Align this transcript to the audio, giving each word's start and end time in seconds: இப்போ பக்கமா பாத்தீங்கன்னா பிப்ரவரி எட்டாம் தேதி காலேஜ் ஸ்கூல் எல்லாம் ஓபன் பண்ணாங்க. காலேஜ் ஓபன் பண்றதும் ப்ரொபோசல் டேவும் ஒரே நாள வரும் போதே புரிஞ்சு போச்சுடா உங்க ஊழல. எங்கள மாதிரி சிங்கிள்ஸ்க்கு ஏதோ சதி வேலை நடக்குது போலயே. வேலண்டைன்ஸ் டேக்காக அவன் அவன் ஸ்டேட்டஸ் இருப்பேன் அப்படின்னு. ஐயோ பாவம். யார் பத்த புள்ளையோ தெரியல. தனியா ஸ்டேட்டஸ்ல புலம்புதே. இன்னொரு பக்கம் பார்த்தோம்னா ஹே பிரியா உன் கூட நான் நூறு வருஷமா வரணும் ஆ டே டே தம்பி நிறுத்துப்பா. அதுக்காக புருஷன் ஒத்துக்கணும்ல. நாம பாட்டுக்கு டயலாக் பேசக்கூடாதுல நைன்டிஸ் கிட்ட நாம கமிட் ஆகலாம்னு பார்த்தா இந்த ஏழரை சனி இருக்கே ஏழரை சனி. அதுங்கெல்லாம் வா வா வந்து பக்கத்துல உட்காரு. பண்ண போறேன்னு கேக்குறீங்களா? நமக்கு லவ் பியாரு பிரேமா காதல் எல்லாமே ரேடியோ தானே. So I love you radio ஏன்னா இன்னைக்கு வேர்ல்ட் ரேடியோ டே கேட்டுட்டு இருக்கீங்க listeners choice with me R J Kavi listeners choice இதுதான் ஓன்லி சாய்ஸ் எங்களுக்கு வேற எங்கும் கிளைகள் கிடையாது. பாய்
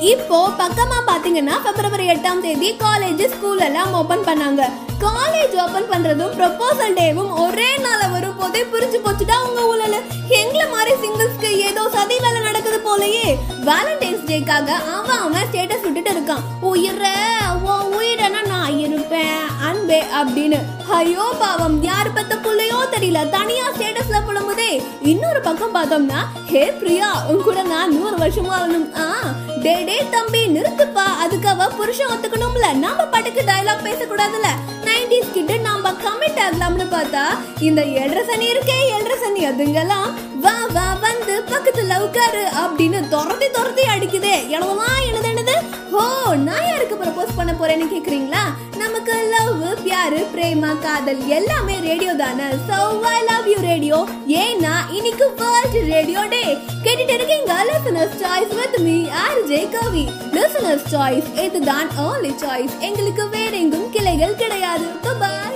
இப்போ 0.00 0.38
பக்கமா 0.58 0.98
பாத்தீங்கன்னா 1.06 1.54
பிப்ரவரி 1.64 2.04
எட்டாம் 2.12 2.40
தேதி 2.40 2.68
காலேஜ் 2.82 3.22
ஸ்கூல் 3.32 3.58
எல்லாம் 3.58 3.94
ஓபன் 4.00 4.24
பண்ணாங்க. 4.28 4.62
காலேஜ் 5.04 5.54
ஓபன் 5.64 5.88
பண்றதும் 5.92 6.34
ப்ரொபோசல் 6.38 6.94
டேவும் 6.98 7.32
ஒரே 7.44 7.76
நாள 7.84 8.00
வரும் 8.06 8.36
போதே 8.36 8.62
புரிஞ்சு 8.72 8.98
போச்சுடா 9.04 9.36
உங்க 9.46 9.60
ஊழல. 9.72 9.96
எங்கள 10.40 10.62
மாதிரி 10.74 10.92
சிங்கிள்ஸ்க்கு 11.02 11.50
ஏதோ 11.68 11.88
சதி 11.96 12.18
வேலை 12.24 12.40
நடக்குது 12.40 12.78
போலயே. 12.88 13.28
வேலண்டைன்ஸ் 13.68 14.24
டேக்காக 14.30 14.68
அவன் 14.96 15.20
அவன் 15.26 15.48
ஸ்டேட்டஸ் 15.50 15.86
இருப்பேன் 19.88 20.10
அப்படின்னு. 20.20 20.58
ஐயோ 20.98 21.24
பாவம். 21.42 21.76
யார் 21.88 22.14
பத்த 22.16 22.34
புள்ளையோ 22.44 22.78
தெரியல. 22.94 23.20
தனியா 23.36 23.66
ஸ்டேட்டஸ்ல 23.74 24.18
புலம்புதே. 24.28 24.70
இன்னொரு 25.10 25.40
பக்கம் 25.46 25.74
பார்த்தோம்னா 25.76 26.20
ஹே 26.50 26.62
பிரியா 26.80 27.08
உன் 27.30 27.44
கூட 27.46 27.62
நான் 27.72 27.94
நூறு 27.96 28.16
வருஷமா 28.22 28.52
வரணும் 28.54 28.88
ஆ 29.04 29.06
டே 29.64 29.74
டே 29.88 29.96
தம்பி 30.14 30.42
நிறுத்துப்பா. 30.56 31.06
அதுக்காக 31.24 31.68
புருஷன் 31.78 32.12
ஒத்துக்கணும்ல. 32.14 32.68
நாம 32.84 33.06
பாட்டுக்கு 33.14 33.44
டயலாக் 33.50 33.86
பேசக்கூடாதுல 33.88 34.50
நைன்டிஸ் 34.88 35.34
கிட்ட 35.36 35.56
நாம 35.68 35.92
கமிட் 36.04 36.42
ஆகலாம்னு 36.46 36.86
பார்த்தா 36.96 37.24
இந்த 37.68 37.80
ஏழரை 38.00 38.24
சனி 38.30 38.48
இருக்கே 38.54 38.78
ஏழரை 38.94 39.18
சனி. 39.24 39.42
அதுங்கெல்லாம் 39.50 40.08
வா 40.44 40.56
வா 40.76 40.86
வந்து 41.06 41.36
பக்கத்துல 41.52 41.96
உட்காரு. 42.06 42.44
பண்ண 47.38 47.52
போறேன்னு 47.52 47.86
கேக்குறீங்களா? 47.92 48.42
நமக்கு 48.82 49.14
லவ் 49.32 49.62
பியாரு 49.84 50.20
பிரேமா 50.34 50.70
காதல் 50.84 51.20
எல்லாமே 51.36 51.76
ரேடியோ 51.88 52.12
தானே. 52.14 52.48
So 52.68 52.78
I 53.12 53.18
love 53.30 53.48
you 53.52 53.58
radio 53.70 53.98
ஏன்னா 54.42 54.74
இன்னைக்கு 54.96 55.26
வேர்ல்ட் 55.40 55.78
ரேடியோ 55.94 56.22
டே 56.34 56.42
கேட்டுட்டு 56.84 57.14
இருக்கீங்க 57.18 57.52
listeners 57.70 58.16
choice 58.22 58.54
with 58.58 58.78
me 58.86 58.96
R 59.24 59.42
J 59.50 59.60
Kavi 59.76 60.04
listeners 60.36 60.88
choice 60.94 61.28
இதுதான் 61.46 61.90
ஓன்லி 62.06 62.32
சாய்ஸ் 62.44 62.76
எங்களுக்கு 62.88 63.26
வேற 63.36 63.52
எங்கும் 63.62 63.90
கிளைகள் 63.96 64.40
கிடையாது. 64.42 64.86
பாய் 65.22 65.47